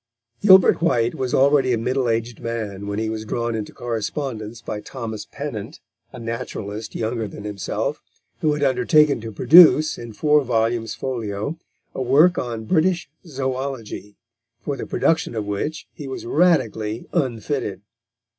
Gilbert 0.41 0.81
White 0.81 1.13
was 1.13 1.31
already 1.31 1.71
a 1.73 1.77
middle 1.77 2.09
aged 2.09 2.39
man 2.41 2.87
when 2.87 2.97
he 2.97 3.07
was 3.07 3.23
drawn 3.23 3.53
into 3.53 3.71
correspondence 3.71 4.59
by 4.59 4.81
Thomas 4.81 5.27
Pennant, 5.31 5.79
a 6.11 6.17
naturalist 6.17 6.95
younger 6.95 7.27
than 7.27 7.43
himself, 7.43 8.01
who 8.39 8.53
had 8.53 8.63
undertaken 8.63 9.21
to 9.21 9.31
produce, 9.31 9.99
in 9.99 10.11
four 10.13 10.43
volumes 10.43 10.95
folio, 10.95 11.59
a 11.93 12.01
work 12.01 12.39
on 12.39 12.65
British 12.65 13.11
Zoology 13.27 14.15
for 14.63 14.75
the 14.75 14.87
production 14.87 15.35
of 15.35 15.45
which 15.45 15.87
he 15.93 16.07
was 16.07 16.25
radically 16.25 17.05
unfitted. 17.13 17.83